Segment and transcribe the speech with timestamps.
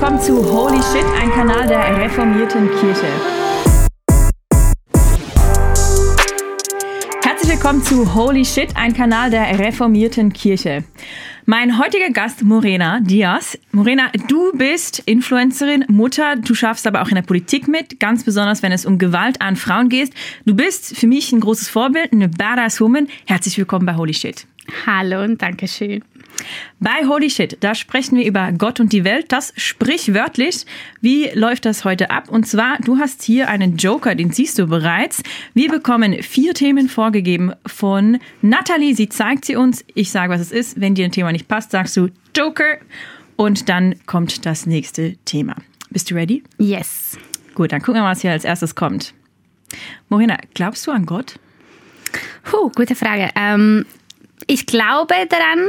[0.00, 3.06] willkommen zu Holy Shit, ein Kanal der reformierten Kirche.
[7.22, 10.84] Herzlich willkommen zu Holy Shit, ein Kanal der reformierten Kirche.
[11.44, 13.58] Mein heutiger Gast, Morena Diaz.
[13.72, 18.62] Morena, du bist Influencerin, Mutter, du schaffst aber auch in der Politik mit, ganz besonders
[18.62, 20.14] wenn es um Gewalt an Frauen geht.
[20.46, 23.06] Du bist für mich ein großes Vorbild, eine badass Woman.
[23.26, 24.46] Herzlich willkommen bei Holy Shit.
[24.86, 26.02] Hallo und danke schön.
[26.78, 30.64] Bei Holy Shit, da sprechen wir über Gott und die Welt, das sprichwörtlich.
[31.00, 32.28] Wie läuft das heute ab?
[32.28, 35.22] Und zwar, du hast hier einen Joker, den siehst du bereits.
[35.54, 38.94] Wir bekommen vier Themen vorgegeben von Nathalie.
[38.94, 39.84] Sie zeigt sie uns.
[39.94, 40.80] Ich sage, was es ist.
[40.80, 42.78] Wenn dir ein Thema nicht passt, sagst du Joker.
[43.36, 45.56] Und dann kommt das nächste Thema.
[45.90, 46.42] Bist du ready?
[46.58, 47.18] Yes.
[47.54, 49.14] Gut, dann gucken wir mal, was hier als erstes kommt.
[50.08, 51.38] Morena, glaubst du an Gott?
[52.44, 53.30] Puh, gute Frage.
[53.34, 53.86] Ähm,
[54.46, 55.68] ich glaube daran,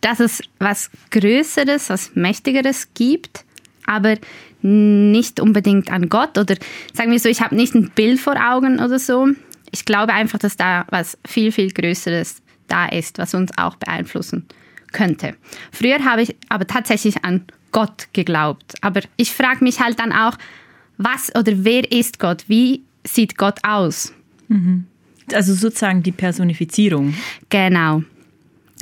[0.00, 3.44] dass es was Größeres, was Mächtigeres gibt,
[3.86, 4.16] aber
[4.62, 6.56] nicht unbedingt an Gott oder
[6.92, 9.28] sagen wir so, ich habe nicht ein Bild vor Augen oder so.
[9.70, 14.46] Ich glaube einfach, dass da was viel, viel Größeres da ist, was uns auch beeinflussen
[14.92, 15.36] könnte.
[15.72, 18.74] Früher habe ich aber tatsächlich an Gott geglaubt.
[18.80, 20.36] Aber ich frage mich halt dann auch,
[20.98, 22.44] was oder wer ist Gott?
[22.48, 24.12] Wie sieht Gott aus?
[24.48, 24.84] Mhm.
[25.32, 27.14] Also sozusagen die Personifizierung.
[27.48, 28.02] Genau.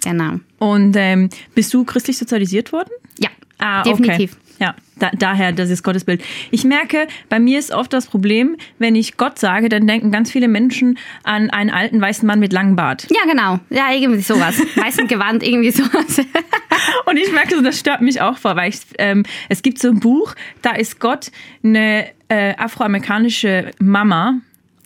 [0.03, 0.41] Genau.
[0.59, 2.91] Und ähm, bist du christlich sozialisiert worden?
[3.19, 4.33] Ja, ah, definitiv.
[4.33, 4.43] Okay.
[4.61, 6.21] Ja, da, daher das ist Gottesbild.
[6.51, 10.33] Ich merke, bei mir ist oft das Problem, wenn ich Gott sage, dann denken ganz
[10.33, 13.07] viele Menschen an einen alten weißen Mann mit langem Bart.
[13.11, 13.61] Ja, genau.
[13.71, 14.61] Ja, irgendwie sowas.
[14.77, 16.19] Weißen Gewand, irgendwie sowas.
[17.07, 19.89] Und ich merke so, das stört mich auch vor, weil ich, ähm, es gibt so
[19.89, 21.31] ein Buch, da ist Gott
[21.63, 24.41] eine äh, afroamerikanische Mama,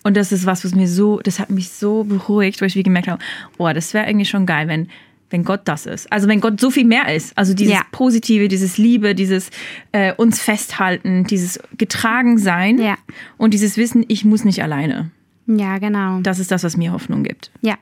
[0.04, 2.82] und das ist was, was mir so, das hat mich so beruhigt, weil ich wie
[2.82, 3.22] gemerkt habe,
[3.58, 4.88] oh, das wäre eigentlich schon geil, wenn,
[5.33, 6.12] wenn Gott das ist.
[6.12, 7.36] Also wenn Gott so viel mehr ist.
[7.36, 7.83] Also dieses ja.
[7.91, 9.50] Positive, dieses Liebe, dieses
[9.92, 12.97] äh, uns festhalten, dieses getragen sein ja.
[13.39, 15.11] und dieses Wissen, ich muss nicht alleine.
[15.46, 16.20] Ja, genau.
[16.20, 17.51] Das ist das, was mir Hoffnung gibt.
[17.62, 17.77] Ja,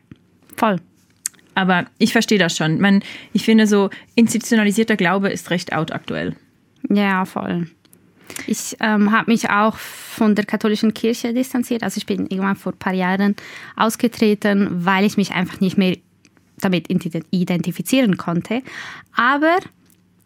[0.56, 0.76] voll.
[1.54, 2.80] Aber ich verstehe das schon.
[2.80, 3.02] Man,
[3.32, 6.36] ich finde so institutionalisierter Glaube ist recht out aktuell.
[6.88, 7.66] Ja, voll.
[8.46, 11.82] Ich ähm, habe mich auch von der katholischen Kirche distanziert.
[11.82, 13.36] Also ich bin irgendwann vor ein paar Jahren
[13.76, 15.96] ausgetreten, weil ich mich einfach nicht mehr
[16.60, 16.88] damit
[17.30, 18.62] identifizieren konnte.
[19.14, 19.58] Aber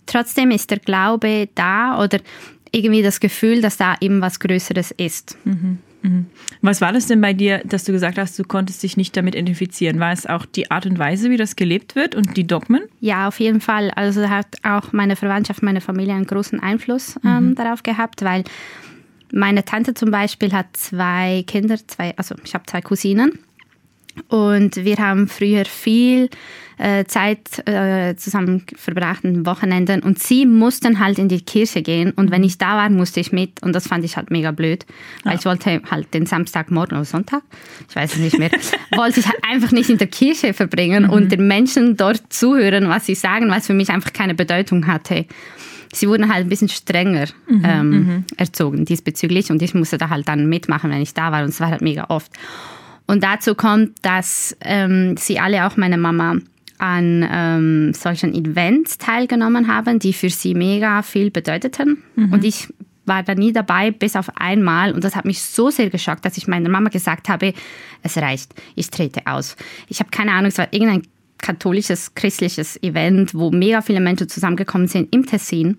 [0.06, 2.20] trotzdem ist der Glaube da oder
[2.72, 5.36] irgendwie das Gefühl, dass da eben was Größeres ist.
[5.44, 5.78] Mhm.
[6.04, 6.26] Mhm.
[6.60, 9.34] Was war das denn bei dir, dass du gesagt hast, du konntest dich nicht damit
[9.34, 10.00] identifizieren?
[10.00, 12.82] War es auch die Art und Weise, wie das gelebt wird und die Dogmen?
[13.00, 13.90] Ja, auf jeden Fall.
[13.92, 17.54] Also hat auch meine Verwandtschaft, meine Familie einen großen Einfluss ähm, mhm.
[17.54, 18.44] darauf gehabt, weil
[19.32, 23.38] meine Tante zum Beispiel hat zwei Kinder, zwei, also ich habe zwei Cousinen.
[24.28, 26.28] Und wir haben früher viel
[26.78, 32.10] äh, Zeit äh, zusammen verbracht an Wochenenden und sie mussten halt in die Kirche gehen
[32.12, 34.84] und wenn ich da war, musste ich mit und das fand ich halt mega blöd,
[35.22, 35.38] weil ja.
[35.38, 37.42] ich wollte halt den Samstagmorgen oder Sonntag,
[37.88, 38.50] ich weiß es nicht mehr,
[38.96, 41.10] wollte ich halt einfach nicht in der Kirche verbringen mhm.
[41.10, 44.86] und den Menschen dort zuhören, was sie sagen, weil es für mich einfach keine Bedeutung
[44.86, 45.26] hatte.
[45.92, 48.24] Sie wurden halt ein bisschen strenger mhm, ähm, mhm.
[48.36, 51.60] erzogen diesbezüglich und ich musste da halt dann mitmachen, wenn ich da war und es
[51.60, 52.32] war halt mega oft.
[53.06, 56.36] Und dazu kommt, dass ähm, sie alle, auch meine Mama,
[56.78, 62.02] an ähm, solchen Events teilgenommen haben, die für sie mega viel bedeuteten.
[62.16, 62.32] Mhm.
[62.32, 62.68] Und ich
[63.06, 64.92] war da nie dabei, bis auf einmal.
[64.92, 67.52] Und das hat mich so sehr geschockt, dass ich meiner Mama gesagt habe,
[68.02, 69.56] es reicht, ich trete aus.
[69.88, 71.02] Ich habe keine Ahnung, es war irgendein
[71.38, 75.78] katholisches, christliches Event, wo mega viele Menschen zusammengekommen sind im Tessin.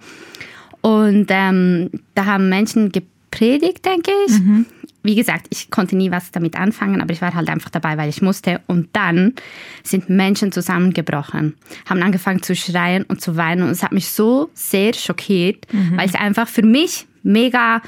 [0.82, 2.92] Und ähm, da haben Menschen
[3.36, 4.40] gepredigt, denke ich.
[4.40, 4.66] Mhm
[5.06, 8.10] wie gesagt, ich konnte nie was damit anfangen, aber ich war halt einfach dabei, weil
[8.10, 8.62] ich musste.
[8.66, 9.34] Und dann
[9.84, 11.54] sind Menschen zusammengebrochen,
[11.88, 13.62] haben angefangen zu schreien und zu weinen.
[13.62, 15.98] Und es hat mich so sehr schockiert, mhm.
[15.98, 17.84] weil es einfach für mich mega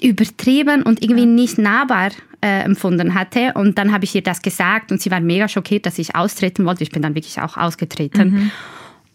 [0.00, 3.52] übertrieben und irgendwie nicht nahbar äh, empfunden hatte.
[3.54, 6.64] Und dann habe ich ihr das gesagt und sie war mega schockiert, dass ich austreten
[6.64, 6.84] wollte.
[6.84, 8.30] Ich bin dann wirklich auch ausgetreten.
[8.30, 8.50] Mhm.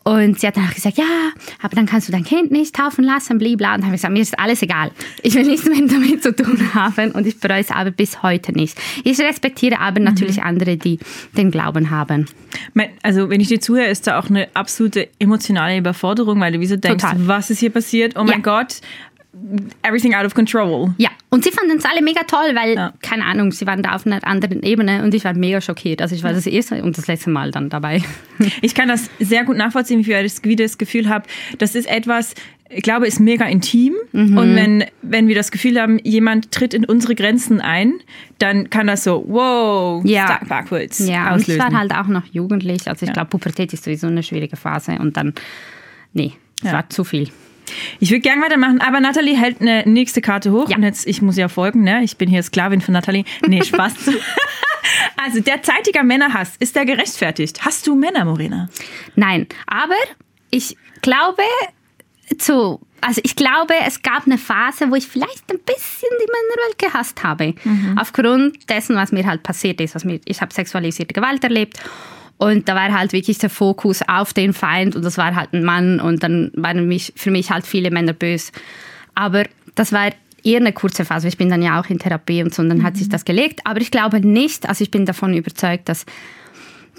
[0.03, 1.31] Und sie hat dann auch gesagt, ja,
[1.62, 3.74] aber dann kannst du dein Kind nicht taufen lassen, blibla.
[3.74, 4.92] Und dann habe ich gesagt, mir ist alles egal.
[5.22, 8.51] Ich will nichts mehr damit zu tun haben und ich bereue es aber bis heute
[8.51, 8.78] nicht.
[9.06, 10.06] Ich respektiere aber mhm.
[10.06, 11.00] natürlich andere, die
[11.38, 12.28] den Glauben haben.
[13.01, 16.68] Also wenn ich dir zuhöre, ist da auch eine absolute emotionale Überforderung, weil du wie
[16.68, 17.28] so denkst, Total.
[17.28, 18.18] was ist hier passiert?
[18.18, 18.62] Oh mein ja.
[18.62, 18.81] Gott,
[19.81, 20.94] everything out of control.
[20.97, 22.94] Ja, und sie fanden es alle mega toll, weil, ja.
[23.01, 26.01] keine Ahnung, sie waren da auf einer anderen Ebene und ich war mega schockiert.
[26.01, 28.01] Also ich war das erste und das letzte Mal dann dabei.
[28.62, 31.25] Ich kann das sehr gut nachvollziehen, wie ich wieder das Gefühl habe,
[31.59, 32.33] das ist etwas,
[32.69, 33.94] ich glaube, ist mega intim.
[34.12, 34.38] Mhm.
[34.38, 37.94] Und wenn, wenn wir das Gefühl haben, jemand tritt in unsere Grenzen ein,
[38.39, 40.25] dann kann das so, wow, ja.
[40.25, 41.51] start backwards Ja, auslösen.
[41.51, 42.88] und ich war halt auch noch jugendlich.
[42.88, 43.13] Also ich ja.
[43.13, 45.33] glaube, Pubertät ist sowieso eine schwierige Phase und dann,
[46.13, 46.74] nee, es ja.
[46.74, 47.30] war zu viel.
[48.00, 50.69] Ich würde gerne weitermachen, aber Nathalie hält eine nächste Karte hoch.
[50.69, 50.77] Ja.
[50.77, 52.04] Und jetzt, ich muss ja folgen, ne?
[52.04, 53.25] Ich bin hier Sklavin von Nathalie.
[53.48, 53.94] Nee, Spaß.
[55.24, 57.65] also, derzeitiger Männerhass, ist der gerechtfertigt?
[57.65, 58.69] Hast du Männer, Morena?
[59.15, 59.95] Nein, aber
[60.50, 61.44] ich glaube,
[62.38, 66.80] zu, also ich glaube, es gab eine Phase, wo ich vielleicht ein bisschen die Männerwelt
[66.80, 67.54] gehasst habe.
[68.00, 69.95] Aufgrund dessen, was mir halt passiert ist.
[69.95, 71.80] Was mir, ich habe sexualisierte Gewalt erlebt.
[72.44, 75.63] Und da war halt wirklich der Fokus auf den Feind und das war halt ein
[75.63, 78.51] Mann und dann waren mich, für mich halt viele Männer böse.
[79.16, 79.45] Aber
[79.75, 80.10] das war
[80.44, 81.30] eher eine kurze Phase.
[81.30, 83.62] Ich bin dann ja auch in Therapie und so und dann hat sich das gelegt.
[83.63, 86.06] Aber ich glaube nicht, also ich bin davon überzeugt, dass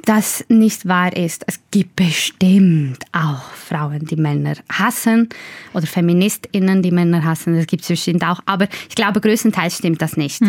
[0.05, 1.45] das nicht wahr ist.
[1.47, 5.29] Es gibt bestimmt auch Frauen, die Männer hassen
[5.73, 7.57] oder FeministInnen, die Männer hassen.
[7.57, 8.41] Das gibt es bestimmt auch.
[8.47, 10.43] Aber ich glaube, größtenteils stimmt das nicht.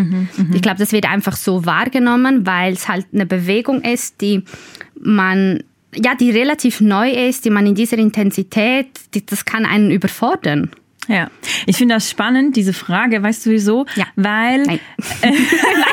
[0.54, 4.44] ich glaube, das wird einfach so wahrgenommen, weil es halt eine Bewegung ist, die
[5.00, 5.64] man,
[5.96, 10.72] ja, die relativ neu ist, die man in dieser Intensität, die, das kann einen überfordern.
[11.08, 11.30] Ja,
[11.66, 13.86] ich finde das spannend, diese Frage, weißt du wieso?
[13.96, 14.06] Ja.
[14.16, 14.64] Weil.
[14.64, 14.80] Nein.
[15.22, 15.34] Äh, nein,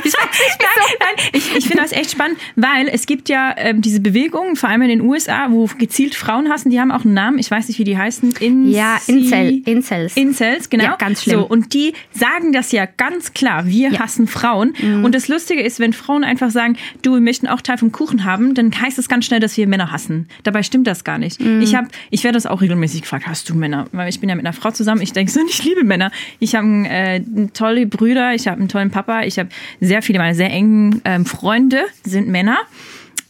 [0.04, 0.28] ich, nein,
[1.00, 4.68] nein, ich, ich finde das echt spannend, weil es gibt ja ähm, diese Bewegungen, vor
[4.68, 7.68] allem in den USA, wo gezielt Frauen hassen, die haben auch einen Namen, ich weiß
[7.68, 8.34] nicht, wie die heißen.
[8.40, 10.16] Inci Ja, Incel, Incels.
[10.16, 10.84] Incels, genau.
[10.84, 11.40] Ja, ganz schlimm.
[11.40, 13.90] So, und die sagen das ja ganz klar, wir Ja.
[13.90, 13.98] Mhm.
[14.02, 14.74] hassen Frauen.
[15.04, 18.24] Und das Lustige ist, wenn Frauen einfach sagen, du, wir möchten auch Teil vom Kuchen
[18.24, 20.28] haben, dann heißt es ganz schnell, dass wir Männer hassen.
[20.44, 21.40] Dabei stimmt das gar nicht.
[21.40, 21.60] Mhm.
[21.62, 23.86] Ich habe, ich werde das auch regelmäßig gefragt, hast du Männer?
[23.92, 26.10] Weil ich bin ja mit einer Frau zusammen, ich denke so, ich liebe Männer.
[26.38, 27.20] Ich habe äh,
[27.52, 29.48] tolle Brüder, ich habe einen tollen Papa, ich habe
[29.80, 32.58] sehr viele, meine sehr engen ähm, Freunde sind Männer.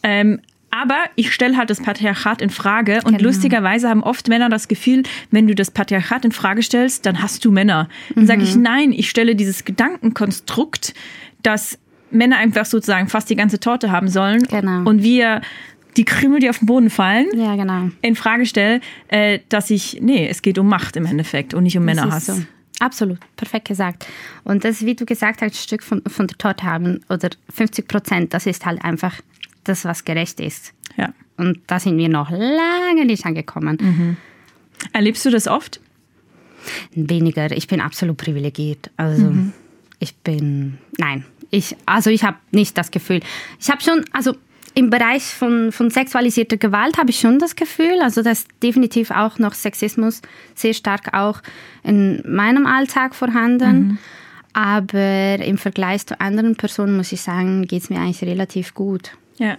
[0.03, 0.41] Ähm,
[0.75, 3.25] aber ich stelle halt das Patriarchat in Frage und Genau.
[3.29, 7.45] lustigerweise haben oft Männer das Gefühl, wenn du das Patriarchat in Frage stellst, dann hast
[7.45, 7.89] du Männer.
[8.15, 8.47] Dann sage Mhm.
[8.47, 10.95] ich nein, ich stelle dieses Gedankenkonstrukt,
[11.43, 11.79] dass
[12.11, 14.89] Männer einfach sozusagen fast die ganze Torte haben sollen Genau.
[14.89, 15.41] und wir
[15.97, 17.91] die Krümel, die auf den Boden fallen, Ja, genau.
[18.01, 21.77] in Frage stelle, äh, dass ich, nee, es geht um Macht im Endeffekt und nicht
[21.77, 22.27] um Das Männerhass.
[22.27, 22.43] so.
[22.81, 24.07] Absolut, perfekt gesagt.
[24.45, 27.87] Und das, wie du gesagt hast, ein Stück von, von der Torte haben oder 50
[27.87, 29.15] Prozent, das ist halt einfach
[29.65, 30.73] das, was gerecht ist.
[30.97, 31.13] Ja.
[31.37, 33.79] Und da sind wir noch lange nicht angekommen.
[33.81, 34.17] Mhm.
[34.93, 35.81] Erlebst du das oft?
[36.95, 37.51] Weniger.
[37.53, 38.91] Ich bin absolut privilegiert.
[38.97, 39.33] Also
[39.99, 43.21] ich bin, nein, ich, also ich habe nicht das Gefühl.
[43.61, 44.35] Ich habe schon, also
[44.75, 49.39] im Bereich von, von sexualisierter Gewalt habe ich schon das Gefühl, also dass definitiv auch
[49.39, 50.23] noch Sexismus
[50.55, 51.41] sehr stark auch
[51.83, 53.99] in meinem Alltag vorhanden.
[54.55, 59.13] Aber im Vergleich zu anderen Personen muss ich sagen, geht es mir eigentlich relativ gut.
[59.39, 59.57] Ja.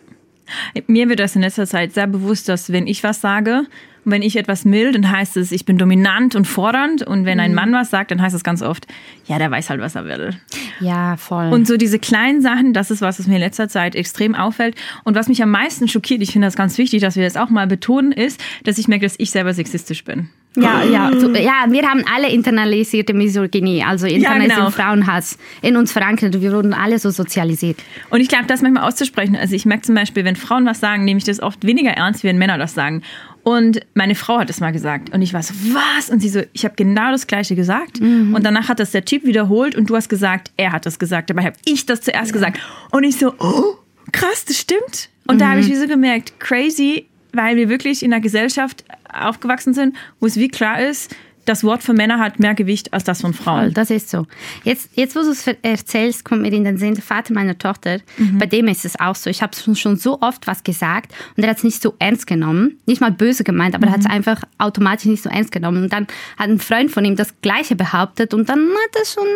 [0.88, 3.65] Mir wird das in letzter Zeit sehr bewusst, dass wenn ich was sage
[4.05, 7.03] und wenn ich etwas will, dann heißt es, ich bin dominant und fordernd.
[7.03, 8.85] Und wenn ein Mann was sagt, dann heißt es ganz oft,
[9.25, 10.31] ja, der weiß halt, was er will.
[10.79, 11.51] Ja, voll.
[11.51, 14.75] Und so diese kleinen Sachen, das ist was, was mir in letzter Zeit extrem auffällt.
[15.03, 17.50] Und was mich am meisten schockiert, ich finde das ganz wichtig, dass wir das auch
[17.50, 20.29] mal betonen, ist, dass ich merke, dass ich selber sexistisch bin.
[20.55, 24.69] Ja, ja, so, ja, wir haben alle internalisierte Misogynie, also internalisierten genau.
[24.69, 26.39] Frauenhass in uns verankert.
[26.41, 27.77] Wir wurden alle so sozialisiert.
[28.11, 29.35] Und ich glaube, das manchmal auszusprechen.
[29.35, 32.23] Also ich merke zum Beispiel, wenn Frauen was sagen, nehme ich das oft weniger ernst,
[32.23, 33.01] wie wenn Männer das sagen.
[33.44, 35.13] Und meine Frau hat es mal gesagt.
[35.13, 36.10] Und ich war so, was?
[36.10, 38.00] Und sie so, ich habe genau das Gleiche gesagt.
[38.34, 41.30] Und danach hat das der Typ wiederholt und du hast gesagt, er hat das gesagt.
[41.30, 42.60] Dabei habe ich das zuerst gesagt.
[42.92, 43.75] Und ich so, oh,
[44.13, 45.10] krass, das stimmt.
[45.28, 49.74] Und da habe ich wie so gemerkt, crazy, weil wir wirklich in einer Gesellschaft aufgewachsen
[49.74, 53.21] sind, wo es wie klar ist, das Wort für Männer hat mehr Gewicht als das
[53.21, 53.73] von Frauen.
[53.73, 54.27] Das ist so.
[54.63, 58.00] Jetzt, jetzt wo du es erzählst, kommt mir in den Sinn, der Vater meiner Tochter,
[58.39, 59.29] bei dem ist es auch so.
[59.29, 62.27] Ich habe schon, schon so oft was gesagt und er hat es nicht so ernst
[62.27, 62.77] genommen.
[62.85, 65.83] Nicht mal böse gemeint, aber er hat es einfach automatisch nicht so ernst genommen.
[65.83, 66.07] Und dann
[66.38, 69.27] hat ein Freund von ihm das Gleiche behauptet und dann hat es schon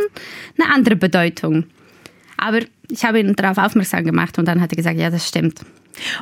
[0.57, 1.65] eine andere Bedeutung.
[2.37, 2.59] Aber
[2.89, 5.61] ich habe ihn darauf aufmerksam gemacht und dann hat er gesagt, ja, das stimmt.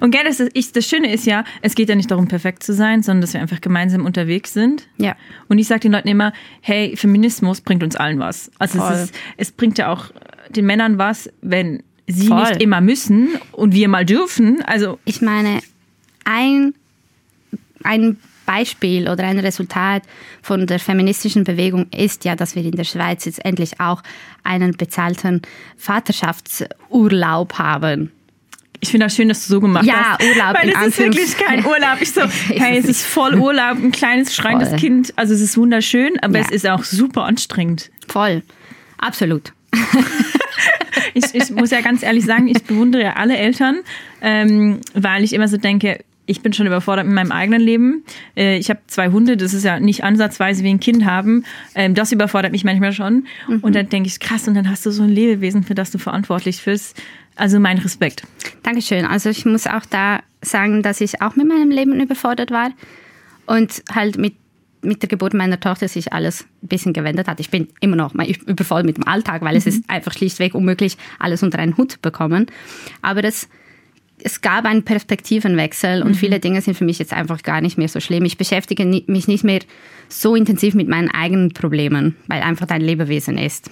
[0.01, 2.73] Und gell, das, ist, das Schöne ist ja, es geht ja nicht darum, perfekt zu
[2.73, 4.87] sein, sondern dass wir einfach gemeinsam unterwegs sind.
[4.97, 5.15] Ja.
[5.47, 8.51] Und ich sage den Leuten immer, hey, Feminismus bringt uns allen was.
[8.59, 10.11] Also es, ist, es bringt ja auch
[10.49, 12.41] den Männern was, wenn sie Voll.
[12.41, 14.61] nicht immer müssen und wir mal dürfen.
[14.65, 15.59] Also Ich meine,
[16.23, 16.73] ein,
[17.83, 20.03] ein Beispiel oder ein Resultat
[20.41, 24.03] von der feministischen Bewegung ist ja, dass wir in der Schweiz jetzt endlich auch
[24.43, 25.41] einen bezahlten
[25.77, 28.11] Vaterschaftsurlaub haben.
[28.85, 30.23] Ich finde das schön, dass du so gemacht Ja, hast.
[30.23, 31.97] Urlaub Weil es ist wirklich kein Urlaub.
[31.99, 34.77] Ich so, hey, es ist voll Urlaub, ein kleines schreiendes Voll.
[34.79, 35.13] Kind.
[35.17, 36.45] Also es ist wunderschön, aber Ja.
[36.45, 37.89] es ist auch super anstrengend.
[38.07, 38.43] Voll.
[38.97, 39.51] Absolut.
[41.13, 43.79] Ich, ich muss ja ganz ehrlich sagen, ich bewundere ja alle Eltern,
[44.21, 48.03] ähm, weil ich immer so denke, ich bin schon überfordert mit meinem eigenen Leben.
[48.35, 51.45] Äh, ich habe zwei Hunde, das ist ja nicht ansatzweise wie ein Kind haben.
[51.75, 53.27] Ähm, das überfordert mich manchmal schon.
[53.61, 55.99] Und dann denke ich, krass, und dann hast du so ein Lebewesen, für das du
[55.99, 57.01] verantwortlich bist.
[57.35, 58.23] Also mein Respekt.
[58.63, 59.05] Dankeschön.
[59.05, 62.71] Also ich muss auch da sagen, dass ich auch mit meinem Leben überfordert war
[63.45, 64.35] und halt mit
[64.85, 67.39] mit der Geburt meiner Tochter sich alles ein bisschen gewendet hat.
[67.39, 70.97] Ich bin immer noch mal übervoll mit dem Alltag, weil es ist einfach schlichtweg unmöglich,
[71.19, 72.45] alles unter einen Hut zu bekommen.
[73.01, 73.49] Aber das,
[74.23, 77.87] es gab einen Perspektivenwechsel und viele Dinge sind für mich jetzt einfach gar nicht mehr
[77.87, 78.25] so schlimm.
[78.25, 79.61] Ich beschäftige mich nicht mehr
[80.07, 83.69] so intensiv mit meinen eigenen Problemen, weil einfach dein Lebewesen ist.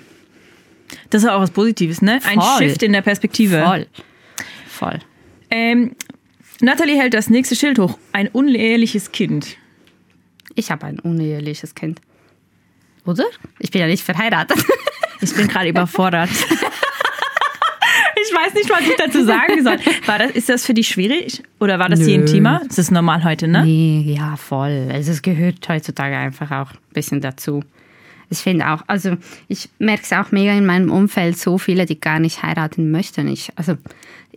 [1.09, 2.19] Das ist auch was Positives, ne?
[2.25, 2.67] Ein Voll.
[2.67, 3.63] Shift in der Perspektive.
[3.63, 3.87] Voll.
[4.67, 4.99] Voll.
[5.49, 5.95] Ähm,
[6.61, 7.97] Natalie hält das nächste Schild hoch.
[8.11, 9.57] Ein uneheliches Kind.
[10.55, 12.01] Ich habe ein uneheliches Kind.
[13.05, 13.25] Oder?
[13.59, 14.63] Ich bin ja nicht verheiratet.
[15.21, 16.29] Ich bin gerade überfordert.
[18.25, 19.77] Ich weiß nicht, was ich dazu sagen soll.
[20.05, 21.43] War das, ist das für dich schwierig?
[21.59, 22.05] Oder war das Nö.
[22.05, 22.61] hier intimer?
[22.67, 23.63] Das ist normal heute, ne?
[23.63, 24.89] Nee, ja, voll.
[24.91, 27.63] Also es gehört heutzutage einfach auch ein bisschen dazu.
[28.33, 29.15] Ich finde auch, also
[29.47, 33.27] ich merke es auch mega in meinem Umfeld, so viele, die gar nicht heiraten möchten.
[33.27, 33.77] Ich, also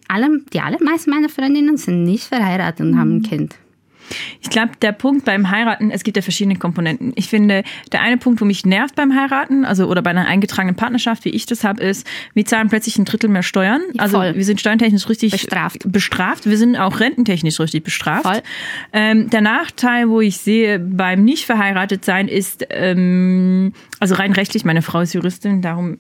[0.07, 3.57] alle, die allermeisten meiner Freundinnen sind nicht verheiratet und haben ein Kind.
[4.41, 7.13] Ich glaube, der Punkt beim Heiraten, es gibt ja verschiedene Komponenten.
[7.17, 10.77] Ich finde, der eine Punkt, wo mich nervt beim Heiraten, also oder bei einer eingetragenen
[10.77, 13.83] Partnerschaft, wie ich das habe, ist, wir zahlen plötzlich ein Drittel mehr Steuern.
[13.99, 14.35] Also Voll.
[14.35, 15.91] wir sind steuertechnisch richtig Bestraft.
[15.91, 16.47] bestraft.
[16.47, 18.43] Wir sind auch rententechnisch richtig bestraft.
[18.93, 24.65] Ähm, der Nachteil, wo ich sehe beim nicht verheiratet sein, ist, ähm, also rein rechtlich,
[24.65, 25.99] meine Frau ist Juristin, darum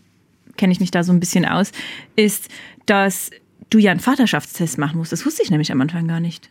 [0.57, 1.73] kenne ich mich da so ein bisschen aus,
[2.17, 2.49] ist,
[2.87, 3.31] dass
[3.71, 5.13] du ja einen Vaterschaftstest machen musst.
[5.13, 6.49] Das wusste ich nämlich am Anfang gar nicht.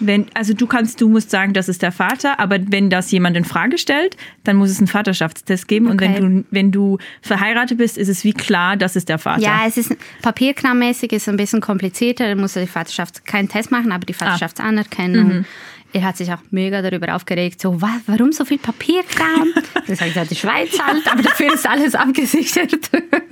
[0.00, 3.36] Wenn, also du kannst, du musst sagen, das ist der Vater, aber wenn das jemand
[3.36, 5.86] in Frage stellt, dann muss es einen Vaterschaftstest geben.
[5.86, 6.14] Und Okay.
[6.16, 9.40] wenn du, wenn du verheiratet bist, ist es wie klar, das ist der Vater.
[9.42, 12.28] Ja, es ist papierkrammäßig, ist ein bisschen komplizierter.
[12.28, 15.44] Da muss er die Vaterschaft keinen Test machen, aber die Vaterschaftsanerkennung.
[15.92, 19.46] Er hat sich auch mega darüber aufgeregt, so, wa, warum so viel Papierkram?
[19.86, 22.90] Dann sage ich, ja, die Schweiz halt, aber dafür ist alles abgesichert.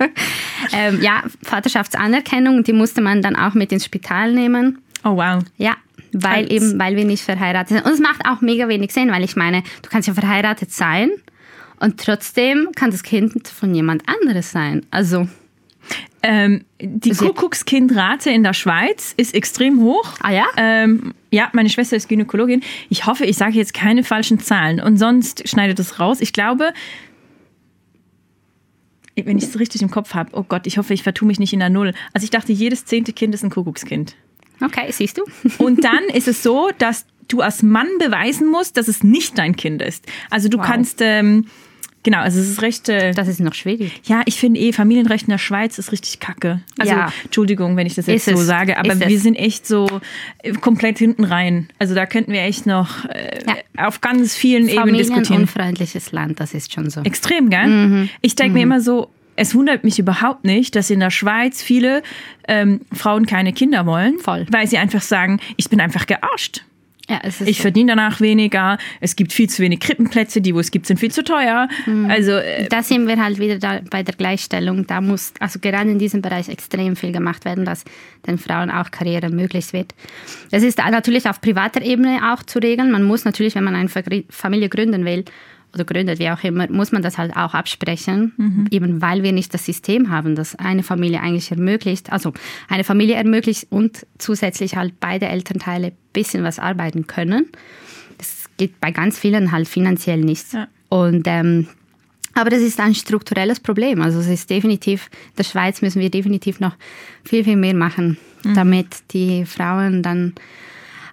[0.71, 4.79] ähm, ja, Vaterschaftsanerkennung, die musste man dann auch mit ins Spital nehmen.
[5.03, 5.43] Oh wow.
[5.57, 5.75] Ja,
[6.13, 7.85] weil Als- eben, weil wir nicht verheiratet sind.
[7.85, 11.09] Und es macht auch mega wenig Sinn, weil ich meine, du kannst ja verheiratet sein
[11.79, 14.85] und trotzdem kann das Kind von jemand anderes sein.
[14.91, 15.27] Also,
[16.25, 20.13] Ähm, die Also- Kuckuckskindrate in der Schweiz ist extrem hoch.
[20.21, 20.45] Ah ja?
[20.55, 22.61] Ähm, ja, meine Schwester ist Gynäkologin.
[22.87, 26.21] Ich hoffe, ich sage jetzt keine falschen Zahlen und sonst schneidet es raus.
[26.21, 26.71] Ich glaube,
[29.15, 31.51] wenn ich es richtig im Kopf habe, oh Gott, ich hoffe, ich vertue mich nicht
[31.51, 31.93] in der Null.
[32.13, 34.15] Also ich dachte, jedes zehnte Kind ist ein Kuckuckskind.
[34.61, 35.23] Okay, siehst du?
[35.63, 39.55] Und dann ist es so, dass du als Mann beweisen musst, dass es nicht dein
[39.55, 40.05] Kind ist.
[40.29, 40.65] Also du Wow.
[40.65, 41.45] kannst, ähm,
[42.03, 42.89] genau, also es ist recht...
[42.89, 44.01] Äh, Das ist noch schwierig.
[44.03, 46.61] ja, ich finde eh, Familienrecht in der Schweiz ist richtig kacke.
[46.77, 47.13] Also, Ja.
[47.23, 48.45] Entschuldigung, wenn ich das jetzt Ist so es.
[48.47, 49.23] sage, aber Ist wir es.
[49.23, 50.01] sind echt so
[50.43, 51.69] äh, komplett hinten rein.
[51.79, 53.39] Also da könnten wir echt noch äh,
[53.77, 55.23] auf ganz vielen Ebenen diskutieren.
[55.47, 57.01] Familienunfreundliches Land, das ist schon so.
[57.03, 57.67] Extrem, gell?
[57.67, 58.09] Mhm.
[58.21, 62.03] Ich denke mir immer so, es wundert mich überhaupt nicht, dass in der Schweiz viele
[62.47, 64.45] ähm, Frauen keine Kinder wollen, Voll.
[64.49, 66.63] weil sie einfach sagen, ich bin einfach gearscht.
[67.09, 67.63] Ja, Ich so.
[67.63, 71.11] verdiene danach weniger, es gibt viel zu wenig Krippenplätze, die, wo es gibt, sind viel
[71.11, 71.67] zu teuer.
[71.85, 72.09] Mhm.
[72.09, 74.87] Also äh, Da sind wir halt wieder da bei der Gleichstellung.
[74.87, 77.83] Da muss also gerade in diesem Bereich extrem viel gemacht werden, dass
[78.25, 79.93] den Frauen auch Karriere möglich wird.
[80.51, 82.89] Das ist natürlich auf privater Ebene auch zu regeln.
[82.89, 83.89] Man muss natürlich, wenn man eine
[84.29, 85.25] Familie gründen will
[85.73, 89.53] oder gründet, wie auch immer, muss man das halt auch absprechen, eben weil wir nicht
[89.53, 92.11] das System haben, das eine Familie eigentlich ermöglicht.
[92.11, 92.33] Also
[92.67, 97.47] eine Familie ermöglicht und zusätzlich halt beide Elternteile ein bisschen was arbeiten können.
[98.17, 100.53] Das geht bei ganz vielen halt finanziell nicht.
[100.53, 100.67] Ja.
[100.89, 101.67] Und ähm,
[102.35, 104.01] aber das ist ein strukturelles Problem.
[104.01, 106.75] Also es ist definitiv, in der Schweiz müssen wir definitiv noch
[107.23, 108.17] viel, viel mehr machen,
[108.55, 110.33] damit die Frauen dann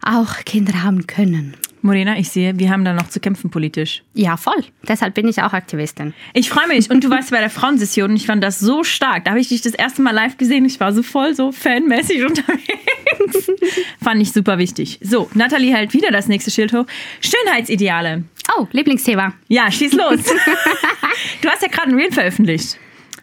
[0.02, 1.54] auch Kinder haben können.
[1.82, 4.02] Morena, ich sehe, wir haben da noch zu kämpfen politisch.
[4.14, 4.62] Ja, voll.
[4.86, 6.14] Deshalb bin ich auch Aktivistin.
[6.34, 6.90] Ich freue mich.
[6.90, 9.24] Und du warst bei der Frauensession und ich fand das so stark.
[9.24, 10.64] Da habe ich dich das erste Mal live gesehen.
[10.64, 13.50] Ich war so voll so fanmäßig unterwegs.
[14.02, 14.98] fand ich super wichtig.
[15.02, 16.86] So, Nathalie hält wieder das nächste Schild hoch.
[17.20, 18.24] Schönheitsideale.
[18.56, 19.34] Oh, Lieblingsthema.
[19.48, 20.20] Ja, schieß los.
[21.42, 22.78] du hast ja gerade ein Reel veröffentlicht.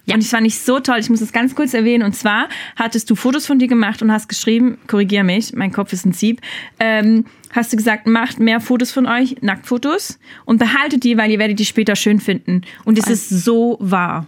[0.07, 0.15] Ja.
[0.15, 0.99] Und ich fand ich so toll.
[0.99, 2.03] Ich muss das ganz kurz erwähnen.
[2.03, 2.47] Und zwar
[2.77, 6.13] hattest du Fotos von dir gemacht und hast geschrieben, korrigier mich, mein Kopf ist ein
[6.13, 6.41] Sieb,
[6.79, 11.39] ähm, hast du gesagt, macht mehr Fotos von euch, Nacktfotos, und behaltet die, weil ihr
[11.39, 12.61] werdet die später schön finden.
[12.85, 14.27] Und es ist so wahr.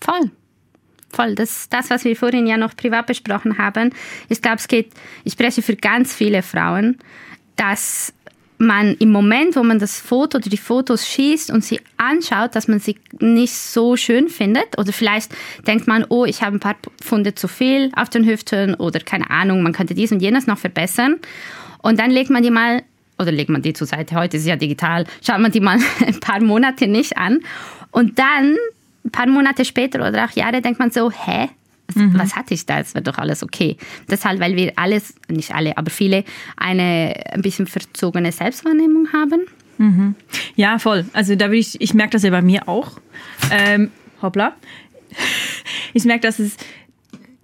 [0.00, 0.30] Voll.
[1.12, 1.34] Voll.
[1.34, 3.90] Das, das, was wir vorhin ja noch privat besprochen haben.
[4.28, 4.92] Ich glaube, es geht,
[5.24, 6.98] ich spreche für ganz viele Frauen,
[7.56, 8.12] dass
[8.60, 12.68] man im Moment, wo man das Foto oder die Fotos schießt und sie anschaut, dass
[12.68, 14.78] man sie nicht so schön findet.
[14.78, 15.32] Oder vielleicht
[15.66, 19.30] denkt man, oh, ich habe ein paar Pfunde zu viel auf den Hüften oder keine
[19.30, 21.20] Ahnung, man könnte dies und jenes noch verbessern.
[21.82, 22.82] Und dann legt man die mal,
[23.18, 26.20] oder legt man die zur Seite, heute ist ja digital, schaut man die mal ein
[26.20, 27.40] paar Monate nicht an.
[27.90, 28.56] Und dann,
[29.04, 31.48] ein paar Monate später oder auch Jahre, denkt man so, hä?
[31.92, 32.78] Was, was hatte ich da?
[32.78, 33.76] Es war doch alles okay.
[34.08, 36.24] Deshalb, weil wir alles, nicht alle, aber viele,
[36.56, 39.40] eine ein bisschen verzogene Selbstwahrnehmung haben.
[40.54, 41.06] Ja, voll.
[41.12, 42.98] Also da will ich, ich merke das ja bei mir auch.
[43.50, 43.90] Ähm,
[44.22, 44.54] hoppla.
[45.92, 46.56] Ich merke, dass es,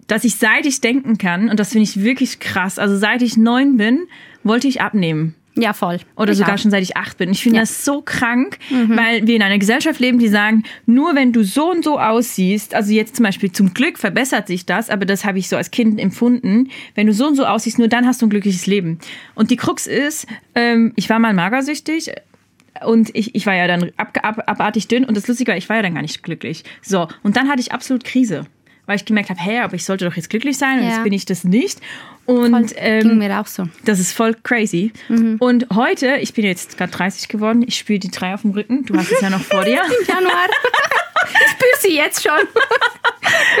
[0.07, 3.37] dass ich seit ich denken kann, und das finde ich wirklich krass, also seit ich
[3.37, 4.07] neun bin,
[4.43, 5.35] wollte ich abnehmen.
[5.59, 5.97] Ja, voll.
[6.15, 6.59] Oder Ich sogar auch.
[6.59, 7.31] schon seit ich acht bin.
[7.31, 7.61] Ich finde Ja.
[7.63, 11.71] das so krank, weil wir in einer Gesellschaft leben, die sagen, nur wenn du so
[11.71, 15.39] und so aussiehst, also jetzt zum Beispiel zum Glück verbessert sich das, aber das habe
[15.39, 18.27] ich so als Kind empfunden, wenn du so und so aussiehst, nur dann hast du
[18.27, 18.99] ein glückliches Leben.
[19.33, 22.11] Und die Krux ist, ähm, ich war mal magersüchtig.
[22.85, 25.67] Und ich, ich war ja dann ab, ab, abartig dünn und das Lustige war, ich
[25.69, 26.63] war ja dann gar nicht glücklich.
[26.83, 28.45] So, und dann hatte ich absolut Krise,
[28.87, 30.91] weil ich gemerkt habe, hey, aber ich sollte doch jetzt glücklich sein und Ja.
[30.95, 31.79] jetzt bin ich das nicht.
[32.25, 32.65] Und Voll.
[32.77, 33.69] ähm, Ging mir auch so.
[33.85, 34.91] das ist voll crazy.
[35.39, 38.83] Und heute, ich bin jetzt gerade 30 geworden, ich spüre die drei auf dem Rücken.
[38.85, 39.75] Du hast es ja noch vor dir.
[40.07, 40.47] Januar.
[41.25, 42.39] ich spüre sie jetzt schon.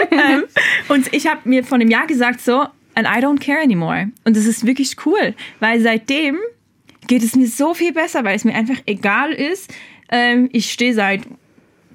[0.89, 2.61] Und ich habe mir vor einem Jahr gesagt, so,
[2.95, 4.09] and I don't care anymore.
[4.25, 6.37] Und das ist wirklich cool, weil seitdem
[7.07, 9.73] geht es mir so viel besser, weil es mir einfach egal ist.
[10.11, 11.21] Ähm, ich stehe seit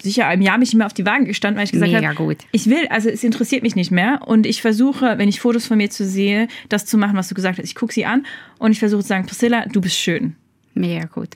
[0.02, 2.38] sicher einem Jahr mich immer auf die Waage gestanden, weil ich gesagt Mega habe, gut.
[2.52, 5.76] ich will, also es interessiert mich nicht mehr und ich versuche, wenn ich Fotos von
[5.78, 7.64] mir zu sehe, das zu machen, was du gesagt hast.
[7.66, 8.26] Ich gucke sie an
[8.58, 10.34] und ich versuche zu sagen, Priscilla, du bist schön.
[10.74, 11.30] Mega gut.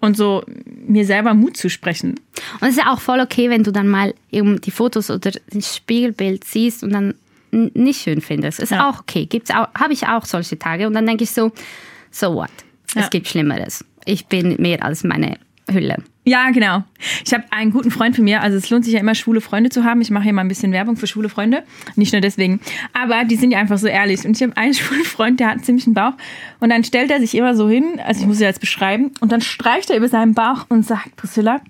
[0.00, 2.18] Und so mir selber Mut zu sprechen.
[2.60, 5.76] Und es ist auch voll okay, wenn du dann mal eben die Fotos oder das
[5.76, 7.14] Spiegelbild siehst und dann
[7.52, 8.58] nicht schön findest.
[8.60, 8.88] Ist Ja.
[8.90, 9.26] auch okay.
[9.26, 10.86] Gibt's auch, habe ich auch solche Tage.
[10.88, 11.52] Und dann denke ich so,
[12.10, 12.50] so what?
[12.94, 13.02] Ja.
[13.02, 13.84] Es gibt Schlimmeres.
[14.04, 15.36] Ich bin mehr als meine
[15.72, 15.96] Hülle.
[16.24, 16.84] Ja, genau.
[17.24, 19.70] Ich habe einen guten Freund von mir, also es lohnt sich ja immer, schwule Freunde
[19.70, 20.00] zu haben.
[20.00, 21.64] Ich mache hier mal ein bisschen Werbung für schwule Freunde.
[21.96, 22.60] Nicht nur deswegen.
[22.92, 24.24] Aber die sind ja einfach so ehrlich.
[24.24, 26.12] Und ich habe einen schwulen Freund, der hat einen ziemlichen Bauch.
[26.60, 29.32] Und dann stellt er sich immer so hin, also ich muss es jetzt beschreiben, und
[29.32, 31.60] dann streicht er über seinen Bauch und sagt, Priscilla,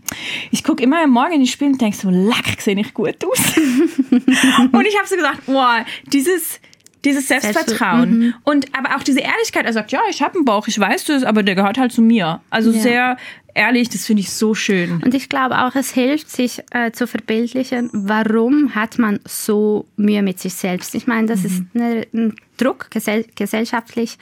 [0.50, 3.56] ich gucke immer morgen in die Spiegel und denke so, lack, sehe nicht gut aus.
[3.56, 6.60] und ich habe so gesagt, boah, dieses...
[7.04, 9.64] Dieses Selbstvertrauen und aber auch diese Ehrlichkeit.
[9.66, 12.02] Er sagt, ja, ich habe einen Bauch, ich weiß das, aber der gehört halt zu
[12.02, 12.40] mir.
[12.50, 12.80] Also Ja.
[12.80, 13.16] sehr
[13.54, 15.02] ehrlich, das finde ich so schön.
[15.04, 20.22] Und ich glaube auch, es hilft, sich äh, zu verbildlichen, warum hat man so Mühe
[20.22, 20.94] mit sich selbst.
[20.94, 24.16] Ich meine, das ist eine, ein Druck gesell gesellschaftlich.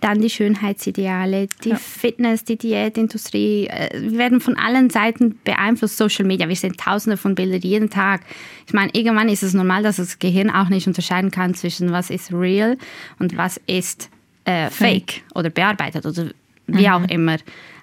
[0.00, 3.66] Dann die Schönheitsideale, die Fitness, die Diätindustrie.
[3.66, 5.96] Äh, wir werden von allen Seiten beeinflusst.
[5.96, 8.22] Social Media, wir sehen tausende von Bildern jeden Tag.
[8.66, 12.10] Ich meine, irgendwann ist es normal, dass das Gehirn auch nicht unterscheiden kann zwischen was
[12.10, 12.76] ist real
[13.18, 14.10] und was ist
[14.44, 16.30] äh, fake oder bearbeitet oder
[16.66, 17.36] wie auch immer.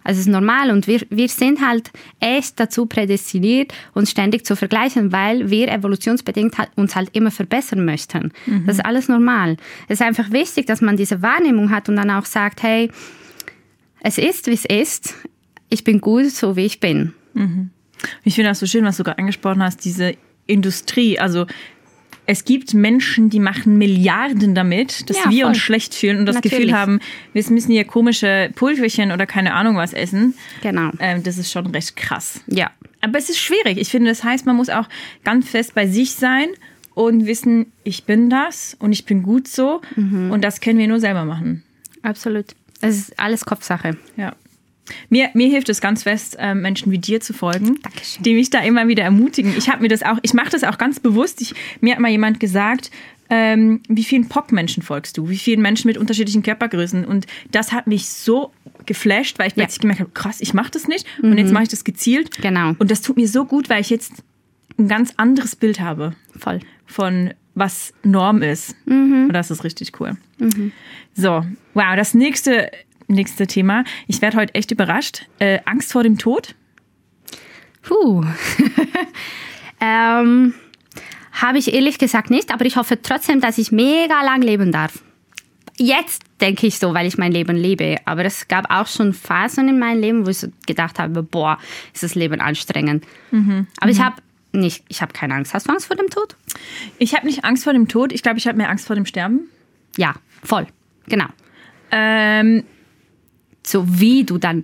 [0.06, 4.56] Also es ist normal und wir, wir sind halt echt dazu prädestiniert, uns ständig zu
[4.56, 8.32] vergleichen, weil wir evolutionsbedingt halt, uns halt immer verbessern möchten.
[8.65, 9.58] Das ist alles normal.
[9.88, 12.91] Es ist einfach wichtig, dass man diese Wahrnehmung hat und dann auch sagt, hey,
[14.02, 15.15] es ist, wie es ist.
[15.70, 17.13] Ich bin gut, so wie ich bin.
[18.24, 20.15] Ich finde das so schön, was du gerade angesprochen hast, diese
[20.46, 21.18] Industrie.
[21.20, 21.48] Also
[22.28, 26.36] es gibt Menschen, die machen Milliarden damit, dass Ja, wir uns schlecht fühlen und das
[26.36, 26.58] Natürlich.
[26.58, 27.00] Gefühl haben,
[27.34, 30.34] wir müssen hier komische Pulverchen oder keine Ahnung was essen.
[30.62, 30.92] Genau.
[31.00, 32.42] Ähm, das ist schon recht krass.
[32.48, 32.72] Ja.
[33.02, 33.78] Aber es ist schwierig.
[33.78, 34.88] Ich finde, das heißt, man muss auch
[35.24, 36.48] ganz fest bei sich sein
[36.96, 41.00] und wissen, ich bin das und ich bin gut so und das können wir nur
[41.00, 41.64] selber machen.
[42.02, 42.56] Absolut.
[42.82, 43.98] Es ist alles Kopfsache.
[44.18, 44.34] Ja.
[45.10, 48.24] Mir, mir hilft es ganz fest, ähm, Menschen wie dir zu folgen, Dankeschön.
[48.24, 49.54] die mich da immer wieder ermutigen.
[49.58, 51.41] Ich habe mir das auch, ich mache das auch ganz bewusst.
[51.41, 52.91] Ich, mir hat mal jemand gesagt,
[53.30, 55.30] ähm, wie vielen POC-Menschen folgst du?
[55.30, 57.06] Wie vielen Menschen mit unterschiedlichen Körpergrößen?
[57.06, 58.52] Und das hat mich so
[58.86, 59.63] geflasht, weil ich Ja.
[59.63, 61.08] plötzlich gemerkt habe, krass, ich mache das nicht.
[61.24, 62.39] Und jetzt mache ich das gezielt.
[62.41, 62.74] Genau.
[62.78, 64.13] Und das tut mir so gut, weil ich jetzt
[64.78, 66.60] ein ganz anderes Bild habe Voll.
[66.86, 68.76] von was Norm ist.
[68.86, 70.17] Und das ist richtig cool.
[71.15, 71.43] So,
[71.74, 72.69] wow, das nächste,
[73.08, 73.84] nächste Thema.
[74.08, 75.26] Ich werde heute echt überrascht.
[75.39, 76.56] Äh, Angst vor dem Tod?
[77.82, 78.24] Puh.
[79.82, 80.54] ähm,
[81.32, 85.00] Habe ich ehrlich gesagt nicht, aber ich hoffe trotzdem, dass ich mega lang leben darf.
[85.78, 87.98] Jetzt denke ich so, weil ich mein Leben lebe.
[88.06, 91.60] Aber es gab auch schon Phasen in meinem Leben, wo ich so gedacht habe, boah,
[91.94, 93.06] ist das Leben anstrengend.
[93.82, 94.15] Aber ich habe
[94.54, 95.54] nicht, ich habe keine Angst.
[95.54, 96.36] Hast du Angst vor dem Tod?
[96.98, 98.13] Ich habe nicht Angst vor dem Tod.
[98.13, 99.50] Ich glaube, ich habe mehr Angst vor dem Sterben.
[99.98, 100.65] Ja, voll.
[101.08, 101.28] Genau.
[101.91, 102.63] Ähm,
[103.67, 104.63] So wie du dann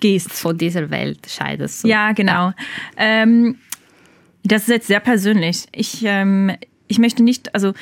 [0.00, 0.32] gehst.
[0.32, 1.82] von dieser Welt scheidest.
[1.82, 1.88] So.
[1.88, 2.52] Ja, genau.
[2.96, 3.56] Ähm,
[4.42, 5.66] das ist jetzt sehr persönlich.
[5.72, 6.52] Ich, ähm,
[6.88, 7.74] ich möchte nicht, also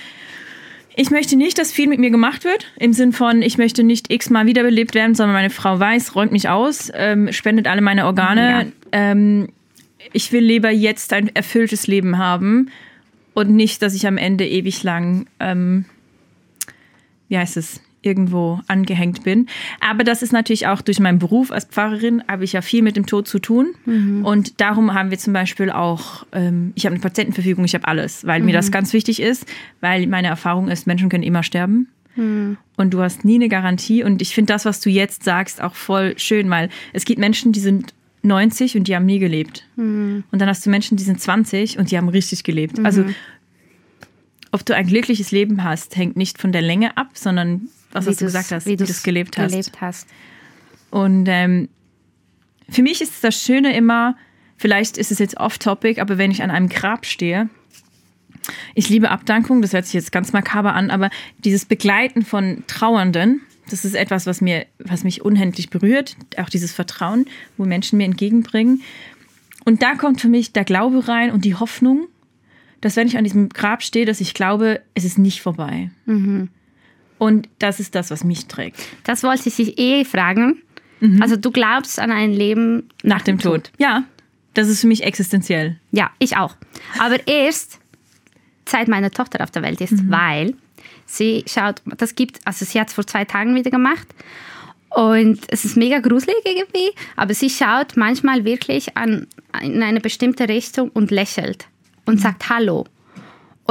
[0.96, 2.66] ich möchte nicht, dass viel mit mir gemacht wird.
[2.76, 6.48] Im Sinn von, ich möchte nicht x-mal wiederbelebt werden, sondern meine Frau weiß, räumt mich
[6.48, 8.72] aus, ähm, spendet alle meine Organe.
[8.90, 9.48] Ähm,
[10.12, 12.70] ich will lieber jetzt ein erfülltes Leben haben
[13.35, 15.85] und nicht, dass ich am Ende ewig lang, ähm,
[17.28, 19.47] wie heißt es, irgendwo angehängt bin.
[19.81, 22.97] Aber das ist natürlich auch durch meinen Beruf als Pfarrerin, habe ich ja viel mit
[22.97, 23.75] dem Tod zu tun.
[24.25, 28.25] Und darum haben wir zum Beispiel auch, ähm, ich habe eine Patientenverfügung, ich habe alles,
[28.27, 29.47] weil mir das ganz wichtig ist,
[29.81, 31.89] weil meine Erfahrung ist, Menschen können immer sterben.
[32.77, 34.03] und du hast nie eine Garantie.
[34.03, 37.53] Und ich finde das, was du jetzt sagst, auch voll schön, weil es gibt Menschen,
[37.53, 39.65] die sind 90 und die haben nie gelebt.
[40.33, 42.79] Und dann hast du Menschen, die sind 20 und die haben richtig gelebt.
[42.85, 43.03] Also
[44.51, 48.24] ob du ein glückliches Leben hast, hängt nicht von der Länge ab, sondern was du
[48.24, 49.51] gesagt hast, wie du es gelebt hast.
[49.51, 50.09] gelebt hast.
[50.90, 51.68] Und ähm,
[52.68, 54.16] für mich ist das Schöne immer,
[54.57, 57.48] vielleicht ist es jetzt off-topic, aber wenn ich an einem Grab stehe,
[58.74, 63.42] ich liebe Abdankung, das hört sich jetzt ganz makaber an, aber dieses Begleiten von Trauernden,
[63.70, 68.05] das ist etwas, was, mir, was mich unendlich berührt, auch dieses Vertrauen, wo Menschen mir
[68.05, 68.83] entgegenbringen.
[69.64, 72.09] Und da kommt für mich der Glaube rein und die Hoffnung,
[72.81, 75.90] dass wenn ich an diesem Grab stehe, dass ich glaube, es ist nicht vorbei.
[77.18, 78.78] Und das ist das, was mich trägt.
[79.04, 80.62] Das wollte ich dich eh fragen.
[81.20, 83.70] Also du glaubst an ein Leben Nach dem Tod.
[83.78, 84.04] Ja,
[84.54, 85.78] das ist für mich existenziell.
[85.92, 86.57] Ja, ich auch.
[86.98, 87.78] Aber erst
[88.66, 90.54] seit meine Tochter auf der Welt ist, weil
[91.07, 94.07] sie schaut, das gibt, also sie hat es vor zwei Tagen wieder gemacht
[94.90, 99.26] und es ist mega gruselig irgendwie, aber sie schaut manchmal wirklich an,
[99.62, 101.66] in eine bestimmte Richtung und lächelt
[102.04, 102.87] und sagt Hallo.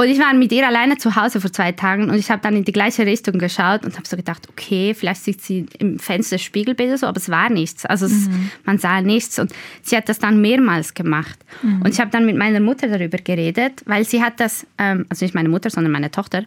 [0.00, 2.54] Und ich war mit ihr alleine zu Hause vor zwei Tagen und ich habe dann
[2.54, 6.36] in die gleiche Richtung geschaut und habe so gedacht, okay, vielleicht sieht sie im Fenster
[6.36, 7.84] das Spiegelbild oder so, aber es war nichts.
[7.84, 8.28] Also es,
[8.64, 11.36] man sah nichts und sie hat das dann mehrmals gemacht.
[11.82, 15.24] Und ich habe dann mit meiner Mutter darüber geredet, weil sie hat das, ähm, also
[15.24, 16.44] nicht meine Mutter, sondern meine Tochter,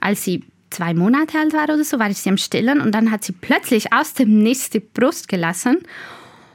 [0.00, 3.10] als sie zwei Monate alt war oder so, war ich sie am Stillen und dann
[3.10, 5.76] hat sie plötzlich aus dem Nichts die Brust gelassen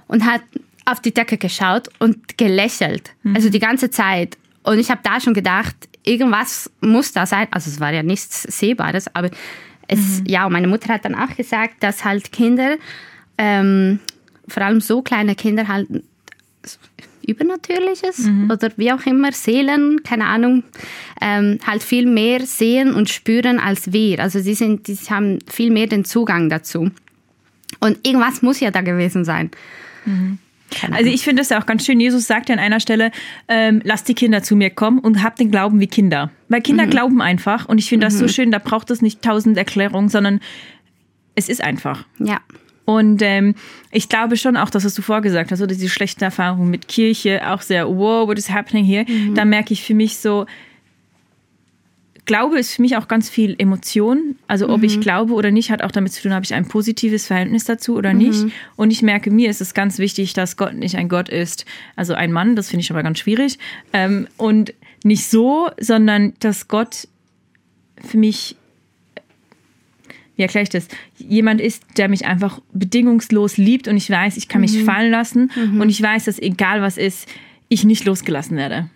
[0.07, 0.41] und hat
[0.85, 3.11] auf die Decke geschaut und gelächelt.
[3.35, 4.35] Also die ganze Zeit.
[4.69, 7.47] Und ich habe da schon gedacht, irgendwas muss da sein.
[7.49, 9.31] Also es war ja nichts Sehbares, aber
[9.87, 12.75] es, ja, und meine Mutter hat dann auch gesagt, dass halt Kinder,
[13.39, 13.97] ähm,
[14.47, 15.87] vor allem so kleine Kinder halt
[17.25, 20.63] Übernatürliches oder wie auch immer, Seelen, keine Ahnung,
[21.19, 24.19] ähm, halt viel mehr sehen und spüren als wir.
[24.19, 26.91] Also sie, sind, die haben viel mehr den Zugang dazu.
[27.79, 29.49] Und irgendwas muss ja da gewesen sein.
[30.71, 31.99] Keine Also ich finde das ja auch ganz schön.
[31.99, 33.11] Jesus sagt ja an einer Stelle,
[33.47, 36.31] ähm, lasst die Kinder zu mir kommen und habt den Glauben wie Kinder.
[36.47, 39.57] Weil Kinder glauben einfach und ich finde das so schön, da braucht es nicht tausend
[39.57, 40.39] Erklärungen, sondern
[41.35, 42.05] es ist einfach.
[42.19, 42.39] Ja.
[42.85, 43.53] Und ähm,
[43.91, 47.47] ich glaube schon auch, das, was du vorgesagt hast, oder diese schlechten Erfahrungen mit Kirche,
[47.47, 49.05] auch sehr, wow, what is happening here?
[49.35, 50.47] Da merke ich für mich so,
[52.29, 54.35] Glaube ist für mich auch ganz viel Emotion.
[54.45, 57.25] Also ob ich glaube oder nicht, hat auch damit zu tun, habe ich ein positives
[57.25, 58.45] Verhältnis dazu oder nicht.
[58.75, 61.65] Und ich merke, mir ist es ganz wichtig, dass Gott nicht ein Gott ist,
[61.95, 63.57] also ein Mann, das finde ich aber ganz schwierig.
[63.93, 67.07] Ähm, und nicht so, sondern dass Gott
[68.05, 68.55] für mich
[70.35, 70.87] wie erkläre ich das?
[71.17, 75.49] Jemand ist, der mich einfach bedingungslos liebt und ich weiß, ich kann mich fallen lassen
[75.81, 77.27] und ich weiß, dass egal was ist,
[77.69, 78.91] ich nicht losgelassen werde.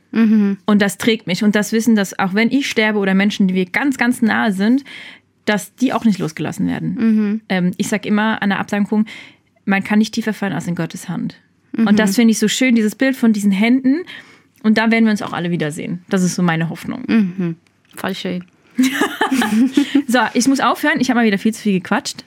[0.66, 1.44] Und das trägt mich.
[1.44, 4.52] Und das Wissen, dass auch wenn ich sterbe oder Menschen, die mir ganz, ganz nahe
[4.54, 4.84] sind,
[5.46, 7.42] dass die auch nicht losgelassen werden.
[7.50, 9.06] Ähm, ich sage immer an der Abdankung,
[9.66, 11.36] man kann nicht tiefer fallen als in Gottes Hand.
[11.76, 14.04] Und das finde ich so schön, dieses Bild von diesen Händen.
[14.62, 16.04] Und da werden wir uns auch alle wiedersehen.
[16.10, 17.04] Das ist so meine Hoffnung.
[17.96, 18.44] Voll schön.
[20.08, 21.00] So, ich muss aufhören.
[21.00, 22.24] Ich habe mal wieder viel zu viel gequatscht.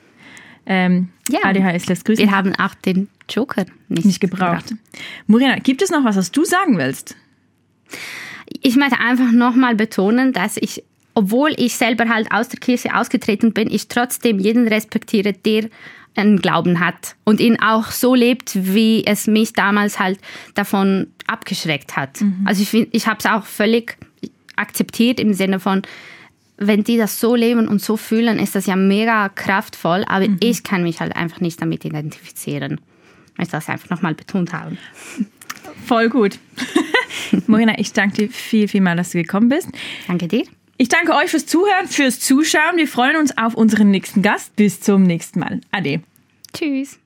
[0.66, 1.40] Ähm, Ja.
[1.44, 2.24] ADHS lässt grüßen.
[2.24, 4.74] Wir haben auch den Joker nicht, nicht gebraucht.
[5.26, 7.16] Morena, gibt es noch was, was du sagen willst?
[8.62, 10.82] Ich möchte einfach nochmal betonen, dass ich,
[11.14, 15.68] obwohl ich selber halt aus der Kirche ausgetreten bin, ich trotzdem jeden respektiere, der
[16.14, 20.18] einen Glauben hat und ihn auch so lebt, wie es mich damals halt
[20.54, 22.22] davon abgeschreckt hat.
[22.46, 23.98] Also ich, find- ich habe es auch völlig
[24.56, 25.82] akzeptiert im Sinne von,
[26.56, 30.62] wenn die das so leben und so fühlen, ist das ja mega kraftvoll, aber ich
[30.62, 32.80] kann mich halt einfach nicht damit identifizieren.
[33.32, 34.78] Ich möchte das einfach nochmal betont haben.
[35.84, 36.38] Voll gut.
[37.46, 39.68] Morena, ich danke dir viel, viel mal, dass du gekommen bist.
[40.06, 40.44] Danke dir.
[40.78, 42.76] Ich danke euch fürs Zuhören, fürs Zuschauen.
[42.76, 44.54] Wir freuen uns auf unseren nächsten Gast.
[44.56, 45.60] Bis zum nächsten Mal.
[45.70, 46.02] Ade.
[46.52, 46.98] Tschüss.